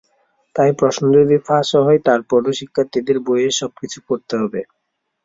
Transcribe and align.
তাই 0.55 0.71
প্রশ্ন 0.79 1.03
যদি 1.17 1.37
ফাঁসও 1.47 1.81
হয়, 1.87 1.99
তার 2.07 2.19
পরও 2.29 2.51
শিক্ষার্থীদের 2.59 3.17
বইয়ের 3.25 3.53
সবকিছু 3.61 3.97
পড়তে 4.07 4.33
হবে। 4.41 4.61